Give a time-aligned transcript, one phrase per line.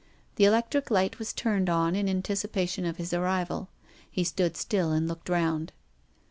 [0.37, 3.69] The electric light was turned on in anticipation of his arrival.
[4.09, 5.73] He stood still and looked round.